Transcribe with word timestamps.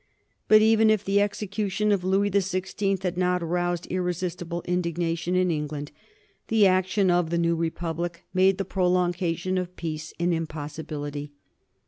But 0.47 0.63
even 0.63 0.89
if 0.89 1.05
the 1.05 1.21
execution 1.21 1.91
of 1.91 2.03
Louis 2.03 2.29
the 2.29 2.41
Sixteenth 2.41 3.03
had 3.03 3.19
not 3.19 3.43
roused 3.43 3.85
irresistible 3.85 4.63
indignation 4.65 5.35
in 5.35 5.51
England 5.51 5.91
the 6.47 6.65
action 6.65 7.11
of 7.11 7.29
the 7.29 7.37
new 7.37 7.55
Republic 7.55 8.23
made 8.33 8.57
the 8.57 8.65
prolongation 8.65 9.59
of 9.59 9.75
peace 9.75 10.11
an 10.19 10.33
impossibility. 10.33 11.33